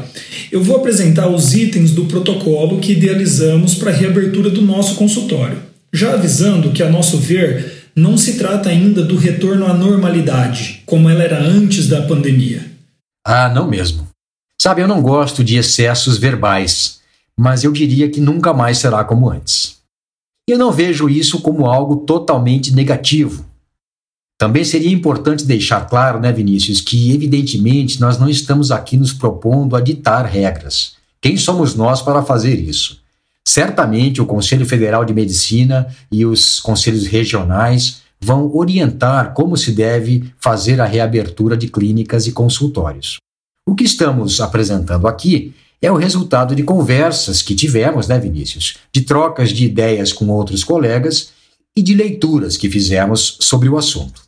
Eu 0.51 0.63
vou 0.63 0.77
apresentar 0.77 1.29
os 1.29 1.55
itens 1.55 1.93
do 1.93 2.07
protocolo 2.07 2.81
que 2.81 2.93
idealizamos 2.93 3.75
para 3.75 3.91
a 3.91 3.95
reabertura 3.95 4.51
do 4.51 4.63
nosso 4.63 4.97
consultório, 4.97 5.59
já 5.93 6.15
avisando 6.15 6.71
que, 6.73 6.83
a 6.83 6.91
nosso 6.91 7.19
ver, 7.19 7.91
não 7.95 8.17
se 8.17 8.37
trata 8.37 8.69
ainda 8.69 9.03
do 9.03 9.17
retorno 9.17 9.67
à 9.67 9.73
normalidade, 9.73 10.83
como 10.85 11.09
ela 11.09 11.23
era 11.23 11.41
antes 11.41 11.89
da 11.89 12.03
pandemia. 12.03 12.65
Ah, 13.27 13.49
não 13.49 13.67
mesmo. 13.67 14.06
Sabe, 14.61 14.81
eu 14.81 14.89
não 14.89 15.03
gosto 15.03 15.45
de 15.45 15.57
excessos 15.57 16.17
verbais, 16.19 17.01
mas 17.37 17.63
eu 17.63 17.73
diria 17.73 18.09
que 18.09 18.21
nunca 18.21 18.55
mais 18.55 18.79
será 18.79 19.05
como 19.05 19.29
antes. 19.29 19.77
Eu 20.49 20.59
não 20.59 20.73
vejo 20.73 21.09
isso 21.09 21.41
como 21.41 21.67
algo 21.67 21.97
totalmente 21.99 22.73
negativo. 22.73 23.45
Também 24.39 24.65
seria 24.65 24.91
importante 24.91 25.45
deixar 25.45 25.89
claro, 25.89 26.21
né, 26.21 26.33
Vinícius, 26.33 26.81
que 26.81 27.13
evidentemente 27.13 28.01
nós 28.01 28.19
não 28.19 28.29
estamos 28.29 28.71
aqui 28.71 28.97
nos 28.97 29.13
propondo 29.13 29.75
a 29.75 29.81
ditar 29.81 30.25
regras. 30.25 30.95
Quem 31.21 31.37
somos 31.37 31.75
nós 31.75 32.03
para 32.03 32.23
fazer 32.23 32.61
isso? 32.61 33.01
Certamente 33.45 34.21
o 34.21 34.27
Conselho 34.27 34.67
Federal 34.67 35.05
de 35.05 35.15
Medicina 35.15 35.87
e 36.11 36.27
os 36.27 36.61
conselhos 36.61 37.07
regionais 37.07 38.03
vão 38.21 38.55
orientar 38.55 39.33
como 39.35 39.57
se 39.57 39.73
deve 39.73 40.33
fazer 40.39 40.81
a 40.81 40.87
reabertura 40.87 41.57
de 41.57 41.69
clínicas 41.69 42.27
e 42.27 42.33
consultórios. 42.33 43.19
O 43.69 43.75
que 43.75 43.83
estamos 43.83 44.41
apresentando 44.41 45.09
aqui 45.09 45.53
é 45.83 45.91
o 45.91 45.97
resultado 45.97 46.55
de 46.55 46.63
conversas 46.63 47.43
que 47.43 47.55
tivemos, 47.55 48.07
né, 48.07 48.19
Vinícius? 48.19 48.77
De 48.93 49.01
trocas 49.01 49.51
de 49.51 49.65
ideias 49.65 50.13
com 50.13 50.29
outros 50.29 50.63
colegas 50.63 51.31
e 51.77 51.83
de 51.83 51.93
leituras 51.93 52.57
que 52.57 52.71
fizemos 52.71 53.37
sobre 53.41 53.69
o 53.69 53.77
assunto. 53.77 54.23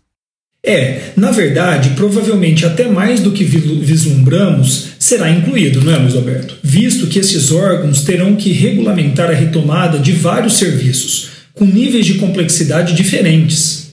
É, 0.65 1.13
na 1.17 1.31
verdade, 1.31 1.91
provavelmente 1.91 2.67
até 2.67 2.89
mais 2.89 3.21
do 3.21 3.31
que 3.31 3.45
vislumbramos 3.45 4.89
será 4.99 5.31
incluído, 5.31 5.81
não 5.83 5.95
é, 5.95 5.99
Luiz 5.99 6.17
Alberto? 6.17 6.57
Visto 6.63 7.07
que 7.07 7.21
esses 7.21 7.53
órgãos 7.53 8.03
terão 8.03 8.35
que 8.35 8.53
regulamentar 8.53 9.31
a 9.31 9.35
retomada 9.35 10.01
de 10.01 10.13
vários 10.13 10.59
serviços, 10.59 11.31
com 11.55 11.65
níveis 11.65 12.05
de 12.05 12.15
complexidade 12.15 12.93
diferentes. 12.93 13.91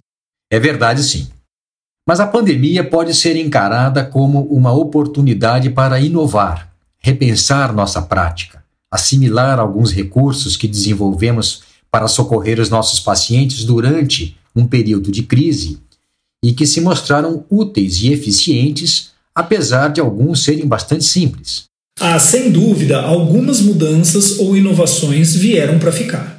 É 0.52 0.60
verdade, 0.60 1.04
sim. 1.04 1.28
Mas 2.08 2.20
a 2.20 2.28
pandemia 2.28 2.84
pode 2.84 3.16
ser 3.16 3.36
encarada 3.36 4.06
como 4.06 4.42
uma 4.44 4.72
oportunidade 4.72 5.72
para 5.72 6.00
inovar, 6.00 6.72
repensar 7.00 7.74
nossa 7.74 8.02
prática, 8.02 8.64
assimilar 8.92 9.60
alguns 9.60 9.92
recursos 9.92 10.56
que 10.56 10.68
desenvolvemos 10.68 11.64
para 11.90 12.08
socorrer 12.08 12.60
os 12.60 12.70
nossos 12.70 13.00
pacientes 13.00 13.64
durante 13.64 14.38
um 14.56 14.68
período 14.68 15.12
de 15.12 15.24
crise 15.24 15.80
e 16.44 16.54
que 16.54 16.68
se 16.68 16.80
mostraram 16.80 17.44
úteis 17.50 18.02
e 18.04 18.14
eficientes, 18.14 19.12
apesar 19.34 19.88
de 19.88 20.00
alguns 20.00 20.44
serem 20.44 20.68
bastante 20.68 21.06
simples. 21.06 21.64
Ah, 22.00 22.20
sem 22.20 22.52
dúvida, 22.52 23.02
algumas 23.02 23.62
mudanças 23.62 24.38
ou 24.38 24.56
inovações 24.56 25.34
vieram 25.34 25.80
para 25.80 25.92
ficar. 25.92 26.35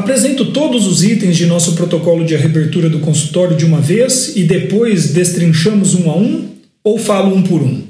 Apresento 0.00 0.50
todos 0.50 0.86
os 0.86 1.04
itens 1.04 1.36
de 1.36 1.44
nosso 1.44 1.74
protocolo 1.74 2.24
de 2.24 2.34
reabertura 2.34 2.88
do 2.88 3.00
consultório 3.00 3.54
de 3.54 3.66
uma 3.66 3.82
vez 3.82 4.34
e 4.34 4.44
depois 4.44 5.12
destrinchamos 5.12 5.94
um 5.94 6.10
a 6.10 6.16
um 6.16 6.54
ou 6.82 6.98
falo 6.98 7.36
um 7.36 7.42
por 7.42 7.60
um? 7.60 7.82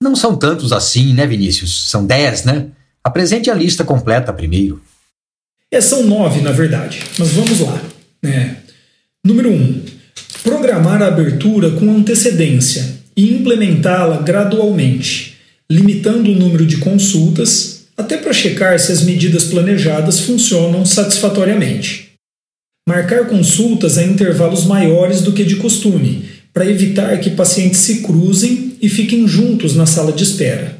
Não 0.00 0.14
são 0.14 0.36
tantos 0.36 0.72
assim, 0.72 1.12
né, 1.12 1.26
Vinícius? 1.26 1.90
São 1.90 2.06
dez, 2.06 2.44
né? 2.44 2.68
Apresente 3.02 3.50
a 3.50 3.54
lista 3.54 3.82
completa 3.82 4.32
primeiro. 4.32 4.80
É, 5.72 5.80
são 5.80 6.04
nove, 6.04 6.40
na 6.40 6.52
verdade, 6.52 7.02
mas 7.18 7.32
vamos 7.32 7.58
lá. 7.58 7.82
É. 8.22 8.50
Número 9.24 9.50
1. 9.50 9.54
Um, 9.54 9.82
programar 10.44 11.02
a 11.02 11.08
abertura 11.08 11.72
com 11.72 11.90
antecedência 11.90 12.94
e 13.16 13.34
implementá-la 13.34 14.22
gradualmente, 14.22 15.36
limitando 15.68 16.30
o 16.30 16.36
número 16.36 16.64
de 16.64 16.76
consultas, 16.76 17.77
até 17.98 18.16
para 18.16 18.32
checar 18.32 18.78
se 18.78 18.92
as 18.92 19.02
medidas 19.02 19.44
planejadas 19.44 20.20
funcionam 20.20 20.86
satisfatoriamente. 20.86 22.12
Marcar 22.88 23.26
consultas 23.26 23.98
a 23.98 24.04
intervalos 24.04 24.64
maiores 24.64 25.20
do 25.20 25.32
que 25.32 25.42
de 25.42 25.56
costume, 25.56 26.24
para 26.54 26.70
evitar 26.70 27.18
que 27.18 27.30
pacientes 27.30 27.80
se 27.80 28.02
cruzem 28.02 28.76
e 28.80 28.88
fiquem 28.88 29.26
juntos 29.26 29.74
na 29.74 29.84
sala 29.84 30.12
de 30.12 30.22
espera. 30.22 30.78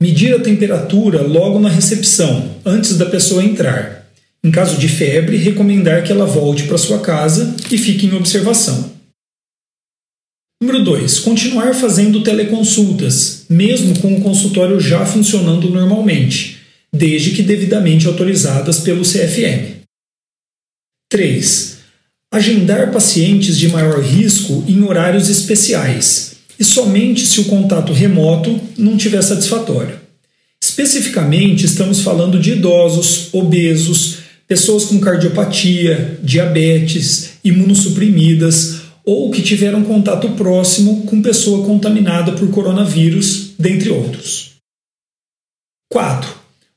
Medir 0.00 0.34
a 0.34 0.38
temperatura 0.38 1.22
logo 1.22 1.58
na 1.58 1.70
recepção, 1.70 2.50
antes 2.64 2.98
da 2.98 3.06
pessoa 3.06 3.42
entrar. 3.42 4.06
Em 4.44 4.50
caso 4.50 4.78
de 4.78 4.86
febre, 4.86 5.38
recomendar 5.38 6.04
que 6.04 6.12
ela 6.12 6.26
volte 6.26 6.64
para 6.64 6.76
sua 6.76 7.00
casa 7.00 7.56
e 7.70 7.78
fique 7.78 8.06
em 8.06 8.14
observação. 8.14 8.93
Número 10.60 10.84
2. 10.84 11.20
Continuar 11.20 11.74
fazendo 11.74 12.22
teleconsultas, 12.22 13.44
mesmo 13.50 13.98
com 13.98 14.16
o 14.16 14.20
consultório 14.20 14.80
já 14.80 15.04
funcionando 15.04 15.68
normalmente, 15.68 16.58
desde 16.92 17.32
que 17.32 17.42
devidamente 17.42 18.06
autorizadas 18.06 18.80
pelo 18.80 19.02
CFM. 19.02 19.82
3. 21.10 21.78
Agendar 22.32 22.92
pacientes 22.92 23.58
de 23.58 23.68
maior 23.68 24.00
risco 24.00 24.64
em 24.66 24.82
horários 24.82 25.28
especiais, 25.28 26.36
e 26.58 26.64
somente 26.64 27.26
se 27.26 27.40
o 27.40 27.44
contato 27.44 27.92
remoto 27.92 28.58
não 28.78 28.96
tiver 28.96 29.22
satisfatório. 29.22 30.00
Especificamente, 30.62 31.66
estamos 31.66 32.00
falando 32.00 32.40
de 32.40 32.52
idosos, 32.52 33.28
obesos, 33.32 34.18
pessoas 34.48 34.84
com 34.84 34.98
cardiopatia, 34.98 36.18
diabetes, 36.22 37.34
imunossuprimidas 37.44 38.73
ou 39.04 39.30
que 39.30 39.42
tiveram 39.42 39.84
contato 39.84 40.30
próximo 40.30 41.02
com 41.06 41.20
pessoa 41.20 41.66
contaminada 41.66 42.32
por 42.32 42.50
coronavírus, 42.50 43.50
dentre 43.58 43.90
outros. 43.90 44.52
4. 45.92 46.34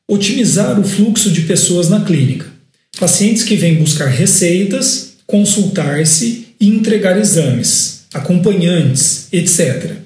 Otimizar 0.09 0.79
o 0.79 0.83
fluxo 0.83 1.31
de 1.31 1.41
pessoas 1.41 1.89
na 1.89 2.03
clínica. 2.03 2.51
Pacientes 2.99 3.43
que 3.43 3.55
vêm 3.55 3.75
buscar 3.75 4.07
receitas, 4.07 5.17
consultar-se 5.25 6.47
e 6.59 6.67
entregar 6.67 7.17
exames, 7.17 8.05
acompanhantes, 8.13 9.27
etc. 9.31 9.97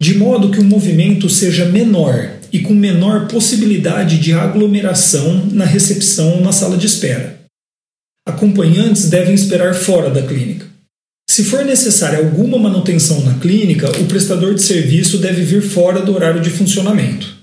De 0.00 0.14
modo 0.14 0.50
que 0.50 0.60
o 0.60 0.64
movimento 0.64 1.28
seja 1.28 1.64
menor 1.64 2.36
e 2.52 2.60
com 2.60 2.74
menor 2.74 3.28
possibilidade 3.28 4.18
de 4.18 4.32
aglomeração 4.32 5.46
na 5.46 5.64
recepção 5.64 6.34
ou 6.36 6.40
na 6.40 6.52
sala 6.52 6.76
de 6.76 6.86
espera. 6.86 7.40
Acompanhantes 8.26 9.08
devem 9.08 9.34
esperar 9.34 9.74
fora 9.74 10.10
da 10.10 10.22
clínica. 10.26 10.65
Se 11.28 11.44
for 11.44 11.64
necessária 11.64 12.18
alguma 12.18 12.58
manutenção 12.58 13.20
na 13.22 13.38
clínica, 13.38 13.90
o 14.00 14.06
prestador 14.06 14.54
de 14.54 14.62
serviço 14.62 15.18
deve 15.18 15.42
vir 15.42 15.60
fora 15.60 16.00
do 16.00 16.14
horário 16.14 16.40
de 16.40 16.50
funcionamento. 16.50 17.36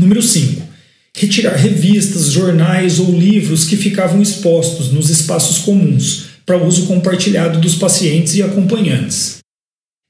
Número 0.00 0.22
5. 0.22 0.68
Retirar 1.14 1.54
revistas, 1.54 2.30
jornais 2.30 2.98
ou 2.98 3.12
livros 3.12 3.66
que 3.66 3.76
ficavam 3.76 4.22
expostos 4.22 4.90
nos 4.90 5.10
espaços 5.10 5.58
comuns 5.58 6.30
para 6.46 6.56
uso 6.64 6.86
compartilhado 6.86 7.60
dos 7.60 7.74
pacientes 7.74 8.34
e 8.34 8.42
acompanhantes. 8.42 9.38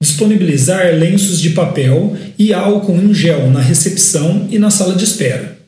Disponibilizar 0.00 0.94
lenços 0.94 1.40
de 1.40 1.50
papel 1.50 2.16
e 2.38 2.54
álcool 2.54 2.96
em 2.96 3.12
gel 3.12 3.50
na 3.50 3.60
recepção 3.60 4.46
e 4.50 4.58
na 4.58 4.70
sala 4.70 4.94
de 4.94 5.04
espera. 5.04 5.58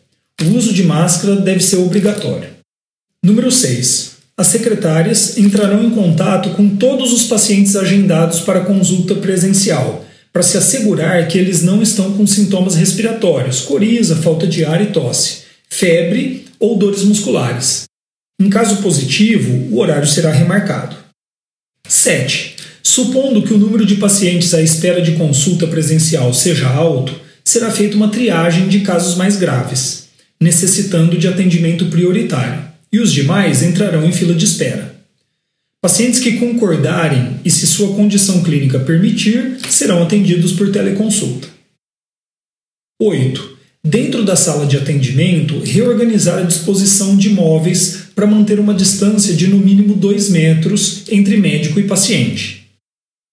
O 0.40 0.56
uso 0.56 0.72
de 0.72 0.84
máscara 0.84 1.36
deve 1.36 1.60
ser 1.60 1.76
obrigatório. 1.76 2.48
Número 3.22 3.50
6 3.50 4.11
as 4.36 4.46
secretárias 4.46 5.36
entrarão 5.36 5.84
em 5.84 5.90
contato 5.90 6.50
com 6.50 6.76
todos 6.76 7.12
os 7.12 7.24
pacientes 7.24 7.76
agendados 7.76 8.40
para 8.40 8.64
consulta 8.64 9.14
presencial, 9.16 10.04
para 10.32 10.42
se 10.42 10.56
assegurar 10.56 11.28
que 11.28 11.36
eles 11.36 11.62
não 11.62 11.82
estão 11.82 12.12
com 12.14 12.26
sintomas 12.26 12.74
respiratórios, 12.74 13.60
coriza, 13.60 14.16
falta 14.16 14.46
de 14.46 14.64
ar 14.64 14.80
e 14.80 14.86
tosse, 14.86 15.42
febre 15.68 16.46
ou 16.58 16.78
dores 16.78 17.02
musculares. 17.02 17.84
Em 18.40 18.48
caso 18.48 18.78
positivo, 18.78 19.68
o 19.70 19.78
horário 19.78 20.06
será 20.06 20.32
remarcado. 20.32 20.96
7. 21.86 22.56
Supondo 22.82 23.42
que 23.42 23.52
o 23.52 23.58
número 23.58 23.84
de 23.84 23.96
pacientes 23.96 24.54
à 24.54 24.62
espera 24.62 25.02
de 25.02 25.12
consulta 25.12 25.66
presencial 25.66 26.32
seja 26.32 26.68
alto, 26.68 27.14
será 27.44 27.70
feita 27.70 27.96
uma 27.96 28.08
triagem 28.08 28.68
de 28.68 28.80
casos 28.80 29.14
mais 29.14 29.36
graves, 29.36 30.08
necessitando 30.40 31.18
de 31.18 31.28
atendimento 31.28 31.86
prioritário 31.86 32.71
e 32.92 33.00
os 33.00 33.12
demais 33.12 33.62
entrarão 33.62 34.04
em 34.04 34.12
fila 34.12 34.34
de 34.34 34.44
espera. 34.44 34.92
Pacientes 35.80 36.20
que 36.20 36.36
concordarem 36.36 37.40
e, 37.44 37.50
se 37.50 37.66
sua 37.66 37.94
condição 37.94 38.42
clínica 38.42 38.78
permitir, 38.78 39.56
serão 39.68 40.02
atendidos 40.02 40.52
por 40.52 40.70
teleconsulta. 40.70 41.48
8. 43.00 43.56
Dentro 43.84 44.24
da 44.24 44.36
sala 44.36 44.64
de 44.64 44.76
atendimento, 44.76 45.58
reorganizar 45.64 46.38
a 46.38 46.42
disposição 46.42 47.16
de 47.16 47.30
móveis 47.30 48.04
para 48.14 48.28
manter 48.28 48.60
uma 48.60 48.74
distância 48.74 49.34
de 49.34 49.48
no 49.48 49.58
mínimo 49.58 49.96
2 49.96 50.28
metros 50.28 51.02
entre 51.10 51.36
médico 51.38 51.80
e 51.80 51.84
paciente. 51.84 52.68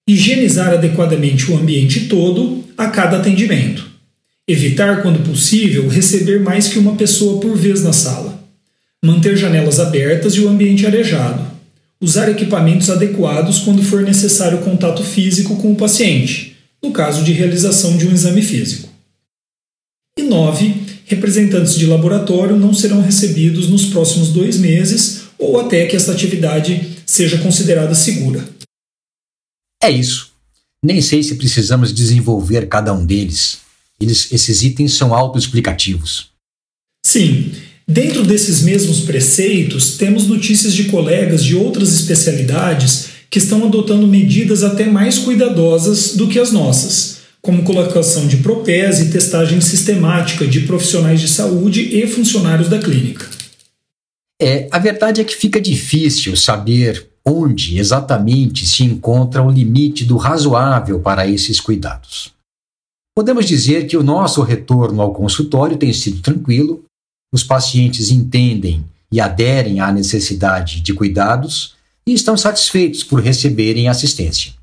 Higienizar 0.07 0.73
adequadamente 0.73 1.51
o 1.51 1.55
ambiente 1.55 2.07
todo 2.07 2.63
a 2.75 2.87
cada 2.87 3.17
atendimento. 3.17 3.87
Evitar, 4.47 5.03
quando 5.03 5.23
possível, 5.23 5.87
receber 5.87 6.39
mais 6.39 6.67
que 6.67 6.79
uma 6.79 6.95
pessoa 6.95 7.39
por 7.39 7.55
vez 7.55 7.83
na 7.83 7.93
sala 7.93 8.38
manter 9.03 9.38
janelas 9.38 9.79
abertas 9.79 10.33
e 10.33 10.41
o 10.41 10.49
ambiente 10.49 10.85
arejado, 10.85 11.49
usar 12.01 12.29
equipamentos 12.29 12.89
adequados 12.89 13.59
quando 13.59 13.83
for 13.83 14.01
necessário 14.01 14.59
contato 14.59 15.03
físico 15.03 15.55
com 15.57 15.71
o 15.71 15.75
paciente, 15.75 16.57
no 16.83 16.91
caso 16.91 17.23
de 17.23 17.31
realização 17.31 17.97
de 17.97 18.07
um 18.07 18.12
exame 18.12 18.41
físico. 18.41 18.89
E 20.17 20.23
9. 20.23 20.89
Representantes 21.05 21.75
de 21.75 21.88
laboratório 21.88 22.55
não 22.55 22.73
serão 22.73 23.01
recebidos 23.01 23.67
nos 23.67 23.85
próximos 23.85 24.29
dois 24.29 24.57
meses 24.57 25.23
ou 25.39 25.59
até 25.59 25.85
que 25.88 25.95
esta 25.95 26.12
atividade 26.12 26.97
seja 27.05 27.39
considerada 27.39 27.95
segura. 27.95 28.47
É 29.81 29.89
isso. 29.89 30.31
Nem 30.83 31.01
sei 31.01 31.23
se 31.23 31.35
precisamos 31.35 31.93
desenvolver 31.93 32.67
cada 32.67 32.93
um 32.93 33.05
deles. 33.05 33.59
Eles, 33.99 34.31
esses 34.31 34.62
itens 34.62 34.93
são 34.93 35.13
autoexplicativos. 35.13 36.29
Sim, 37.05 37.51
Dentro 37.91 38.21
desses 38.21 38.62
mesmos 38.62 38.99
preceitos, 38.99 39.97
temos 39.97 40.28
notícias 40.28 40.75
de 40.75 40.84
colegas 40.84 41.43
de 41.43 41.56
outras 41.56 41.91
especialidades 41.91 43.10
que 43.32 43.39
estão 43.39 43.65
adotando 43.65 44.06
medidas 44.06 44.62
até 44.62 44.86
mais 44.86 45.17
cuidadosas 45.17 46.15
do 46.15 46.28
que 46.28 46.38
as 46.38 46.52
nossas, 46.52 47.21
como 47.41 47.63
colocação 47.63 48.28
de 48.28 48.38
propés 48.38 49.02
e 49.02 49.10
testagem 49.10 49.60
sistemática 49.60 50.45
de 50.45 50.67
profissionais 50.67 51.19
de 51.19 51.28
saúde 51.28 51.82
e 51.82 52.06
funcionários 52.06 52.69
da 52.69 52.78
clínica. 52.78 53.28
É, 54.39 54.67
a 54.69 54.78
verdade 54.78 55.21
é 55.21 55.23
que 55.23 55.36
fica 55.36 55.60
difícil 55.60 56.36
saber 56.36 57.08
onde 57.25 57.80
exatamente 57.80 58.67
se 58.67 58.84
encontra 58.84 59.41
o 59.41 59.49
limite 59.49 60.06
do 60.06 60.15
razoável 60.15 60.99
para 60.99 61.28
esses 61.28 61.60
cuidados. 61.60 62.32
Podemos 63.17 63.47
dizer 63.47 63.88
que 63.88 63.97
o 63.97 64.04
nosso 64.04 64.43
retorno 64.43 65.02
ao 65.02 65.12
consultório 65.12 65.75
tem 65.75 65.91
sido 65.91 66.21
tranquilo 66.21 66.86
os 67.31 67.43
pacientes 67.43 68.11
entendem 68.11 68.85
e 69.11 69.19
aderem 69.19 69.79
à 69.79 69.91
necessidade 69.91 70.81
de 70.81 70.93
cuidados 70.93 71.75
e 72.05 72.13
estão 72.13 72.35
satisfeitos 72.35 73.03
por 73.03 73.19
receberem 73.19 73.87
assistência. 73.87 74.53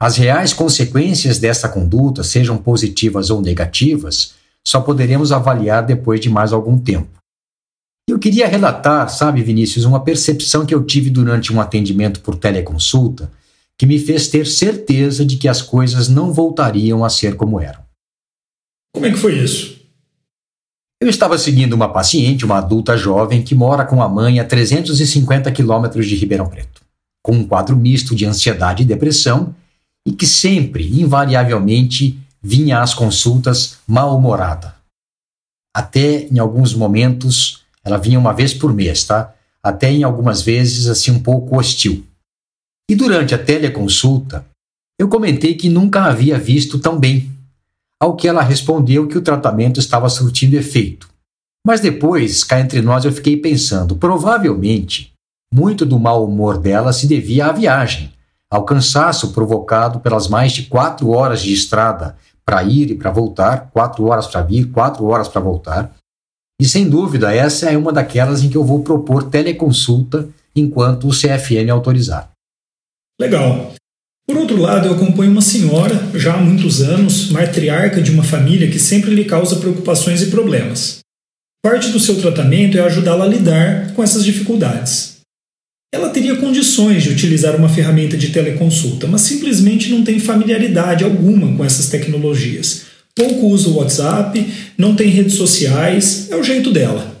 As 0.00 0.16
reais 0.16 0.52
consequências 0.52 1.38
dessa 1.38 1.68
conduta, 1.68 2.22
sejam 2.22 2.56
positivas 2.56 3.30
ou 3.30 3.40
negativas, 3.40 4.34
só 4.66 4.80
poderemos 4.80 5.32
avaliar 5.32 5.84
depois 5.84 6.20
de 6.20 6.28
mais 6.28 6.52
algum 6.52 6.78
tempo. 6.78 7.08
Eu 8.08 8.18
queria 8.18 8.46
relatar, 8.46 9.08
sabe, 9.10 9.42
Vinícius, 9.42 9.84
uma 9.84 10.02
percepção 10.02 10.64
que 10.64 10.74
eu 10.74 10.84
tive 10.84 11.10
durante 11.10 11.52
um 11.52 11.60
atendimento 11.60 12.20
por 12.20 12.36
teleconsulta 12.36 13.30
que 13.76 13.86
me 13.86 13.98
fez 13.98 14.28
ter 14.28 14.46
certeza 14.46 15.24
de 15.24 15.36
que 15.36 15.46
as 15.46 15.62
coisas 15.62 16.08
não 16.08 16.32
voltariam 16.32 17.04
a 17.04 17.10
ser 17.10 17.36
como 17.36 17.60
eram. 17.60 17.80
Como 18.94 19.06
é 19.06 19.10
que 19.10 19.18
foi 19.18 19.38
isso? 19.38 19.78
Eu 21.00 21.08
estava 21.08 21.38
seguindo 21.38 21.74
uma 21.74 21.92
paciente, 21.92 22.44
uma 22.44 22.58
adulta 22.58 22.96
jovem, 22.96 23.42
que 23.42 23.54
mora 23.54 23.84
com 23.84 24.02
a 24.02 24.08
mãe 24.08 24.40
a 24.40 24.44
350 24.44 25.52
quilômetros 25.52 26.06
de 26.06 26.16
Ribeirão 26.16 26.48
Preto, 26.48 26.82
com 27.22 27.32
um 27.36 27.46
quadro 27.46 27.76
misto 27.76 28.16
de 28.16 28.26
ansiedade 28.26 28.82
e 28.82 28.86
depressão, 28.86 29.54
e 30.04 30.10
que 30.10 30.26
sempre, 30.26 31.00
invariavelmente, 31.00 32.18
vinha 32.42 32.82
às 32.82 32.94
consultas 32.94 33.78
mal-humorada. 33.86 34.74
Até 35.76 36.26
em 36.26 36.40
alguns 36.40 36.74
momentos, 36.74 37.62
ela 37.84 37.96
vinha 37.96 38.18
uma 38.18 38.32
vez 38.32 38.52
por 38.52 38.72
mês, 38.74 39.04
tá? 39.04 39.32
Até 39.62 39.92
em 39.92 40.02
algumas 40.02 40.42
vezes, 40.42 40.88
assim, 40.88 41.12
um 41.12 41.20
pouco 41.20 41.56
hostil. 41.56 42.04
E 42.90 42.96
durante 42.96 43.34
a 43.36 43.38
teleconsulta, 43.38 44.44
eu 44.98 45.08
comentei 45.08 45.54
que 45.54 45.68
nunca 45.68 46.04
havia 46.06 46.38
visto 46.38 46.78
tão 46.80 46.98
bem 46.98 47.30
ao 48.00 48.14
que 48.16 48.28
ela 48.28 48.42
respondeu 48.42 49.08
que 49.08 49.18
o 49.18 49.22
tratamento 49.22 49.80
estava 49.80 50.08
surtindo 50.08 50.56
efeito. 50.56 51.08
Mas 51.66 51.80
depois, 51.80 52.44
cá 52.44 52.60
entre 52.60 52.80
nós, 52.80 53.04
eu 53.04 53.12
fiquei 53.12 53.36
pensando: 53.36 53.96
provavelmente, 53.96 55.12
muito 55.52 55.84
do 55.84 55.98
mau 55.98 56.24
humor 56.24 56.58
dela 56.58 56.92
se 56.92 57.06
devia 57.06 57.46
à 57.46 57.52
viagem, 57.52 58.12
ao 58.50 58.64
cansaço 58.64 59.32
provocado 59.32 60.00
pelas 60.00 60.28
mais 60.28 60.52
de 60.52 60.64
quatro 60.64 61.10
horas 61.10 61.42
de 61.42 61.52
estrada 61.52 62.16
para 62.44 62.62
ir 62.62 62.90
e 62.90 62.94
para 62.94 63.10
voltar, 63.10 63.70
quatro 63.72 64.06
horas 64.06 64.26
para 64.26 64.42
vir, 64.42 64.70
quatro 64.70 65.04
horas 65.04 65.28
para 65.28 65.40
voltar. 65.40 65.94
E 66.60 66.66
sem 66.66 66.88
dúvida, 66.88 67.34
essa 67.34 67.70
é 67.70 67.76
uma 67.76 67.92
daquelas 67.92 68.42
em 68.42 68.48
que 68.48 68.56
eu 68.56 68.64
vou 68.64 68.82
propor 68.82 69.24
teleconsulta 69.24 70.28
enquanto 70.56 71.06
o 71.06 71.10
CFM 71.10 71.70
autorizar. 71.70 72.30
Legal. 73.20 73.72
Por 74.28 74.36
outro 74.36 74.60
lado, 74.60 74.86
eu 74.86 74.92
acompanho 74.92 75.32
uma 75.32 75.40
senhora, 75.40 76.10
já 76.14 76.34
há 76.34 76.36
muitos 76.36 76.82
anos, 76.82 77.30
matriarca 77.30 78.02
de 78.02 78.10
uma 78.10 78.22
família 78.22 78.68
que 78.68 78.78
sempre 78.78 79.14
lhe 79.14 79.24
causa 79.24 79.56
preocupações 79.56 80.20
e 80.20 80.26
problemas. 80.26 80.98
Parte 81.64 81.88
do 81.88 81.98
seu 81.98 82.20
tratamento 82.20 82.76
é 82.76 82.82
ajudá-la 82.82 83.24
a 83.24 83.28
lidar 83.28 83.94
com 83.94 84.02
essas 84.02 84.22
dificuldades. 84.22 85.16
Ela 85.90 86.10
teria 86.10 86.36
condições 86.36 87.04
de 87.04 87.08
utilizar 87.08 87.56
uma 87.56 87.70
ferramenta 87.70 88.18
de 88.18 88.28
teleconsulta, 88.28 89.06
mas 89.06 89.22
simplesmente 89.22 89.88
não 89.88 90.04
tem 90.04 90.20
familiaridade 90.20 91.04
alguma 91.04 91.56
com 91.56 91.64
essas 91.64 91.88
tecnologias. 91.88 92.82
Pouco 93.16 93.46
usa 93.46 93.70
o 93.70 93.76
WhatsApp, 93.76 94.46
não 94.76 94.94
tem 94.94 95.08
redes 95.08 95.36
sociais, 95.36 96.30
é 96.30 96.36
o 96.36 96.44
jeito 96.44 96.70
dela. 96.70 97.16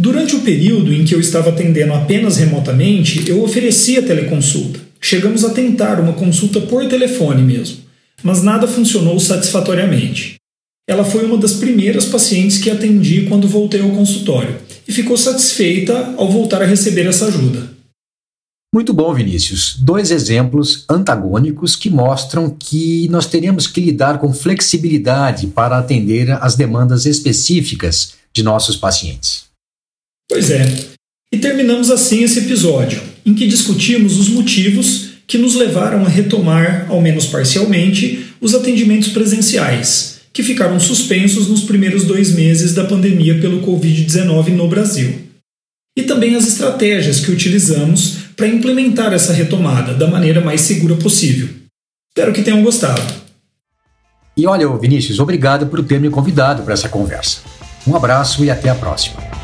Durante 0.00 0.34
o 0.34 0.40
período 0.40 0.92
em 0.92 1.04
que 1.04 1.14
eu 1.14 1.20
estava 1.20 1.50
atendendo 1.50 1.92
apenas 1.92 2.36
remotamente, 2.36 3.28
eu 3.28 3.44
oferecia 3.44 4.02
teleconsulta. 4.02 4.91
Chegamos 5.04 5.44
a 5.44 5.50
tentar 5.50 5.98
uma 5.98 6.12
consulta 6.12 6.60
por 6.60 6.88
telefone 6.88 7.42
mesmo, 7.42 7.78
mas 8.22 8.40
nada 8.40 8.68
funcionou 8.68 9.18
satisfatoriamente. 9.18 10.36
Ela 10.88 11.04
foi 11.04 11.24
uma 11.24 11.36
das 11.36 11.54
primeiras 11.54 12.04
pacientes 12.04 12.58
que 12.58 12.70
atendi 12.70 13.26
quando 13.26 13.48
voltei 13.48 13.80
ao 13.80 13.90
consultório 13.90 14.60
e 14.86 14.92
ficou 14.92 15.16
satisfeita 15.16 16.14
ao 16.16 16.30
voltar 16.30 16.62
a 16.62 16.66
receber 16.66 17.06
essa 17.06 17.26
ajuda. 17.26 17.72
Muito 18.74 18.92
bom, 18.94 19.12
Vinícius. 19.12 19.76
Dois 19.78 20.10
exemplos 20.10 20.86
antagônicos 20.88 21.76
que 21.76 21.90
mostram 21.90 22.48
que 22.48 23.06
nós 23.08 23.26
teremos 23.26 23.66
que 23.66 23.80
lidar 23.80 24.18
com 24.18 24.32
flexibilidade 24.32 25.48
para 25.48 25.78
atender 25.78 26.30
às 26.30 26.54
demandas 26.54 27.06
específicas 27.06 28.14
de 28.32 28.42
nossos 28.42 28.76
pacientes. 28.76 29.44
Pois 30.28 30.50
é. 30.50 30.64
E 31.30 31.38
terminamos 31.38 31.90
assim 31.90 32.22
esse 32.22 32.38
episódio 32.38 33.11
em 33.24 33.34
que 33.34 33.46
discutimos 33.46 34.18
os 34.18 34.28
motivos 34.28 35.12
que 35.26 35.38
nos 35.38 35.54
levaram 35.54 36.04
a 36.04 36.08
retomar, 36.08 36.86
ao 36.88 37.00
menos 37.00 37.26
parcialmente, 37.26 38.26
os 38.40 38.54
atendimentos 38.54 39.08
presenciais, 39.08 40.20
que 40.32 40.42
ficaram 40.42 40.78
suspensos 40.80 41.48
nos 41.48 41.62
primeiros 41.62 42.04
dois 42.04 42.32
meses 42.32 42.74
da 42.74 42.84
pandemia 42.84 43.40
pelo 43.40 43.62
Covid-19 43.62 44.48
no 44.48 44.68
Brasil. 44.68 45.14
E 45.96 46.02
também 46.02 46.34
as 46.34 46.46
estratégias 46.46 47.20
que 47.20 47.30
utilizamos 47.30 48.16
para 48.36 48.48
implementar 48.48 49.12
essa 49.12 49.32
retomada 49.32 49.94
da 49.94 50.06
maneira 50.06 50.40
mais 50.40 50.62
segura 50.62 50.96
possível. 50.96 51.48
Espero 52.10 52.32
que 52.32 52.42
tenham 52.42 52.62
gostado. 52.62 53.02
E 54.36 54.46
olha, 54.46 54.66
Vinícius, 54.78 55.18
obrigado 55.20 55.66
por 55.66 55.84
ter 55.84 56.00
me 56.00 56.08
convidado 56.08 56.62
para 56.62 56.72
essa 56.72 56.88
conversa. 56.88 57.40
Um 57.86 57.94
abraço 57.94 58.44
e 58.44 58.50
até 58.50 58.70
a 58.70 58.74
próxima. 58.74 59.41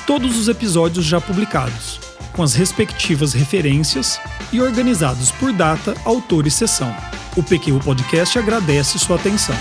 todos 0.07 0.37
os 0.37 0.49
episódios 0.49 1.07
já 1.07 1.19
publicados, 1.21 2.01
com 2.33 2.43
as 2.43 2.55
respectivas 2.55 3.33
referências 3.33 4.21
e 4.53 4.61
organizados 4.61 5.31
por 5.31 5.51
data, 5.53 5.95
autor 6.05 6.47
e 6.47 6.51
sessão. 6.51 6.95
O 7.37 7.43
PQU 7.43 7.81
Podcast 7.83 8.39
agradece 8.39 8.99
sua 8.99 9.17
atenção. 9.17 9.57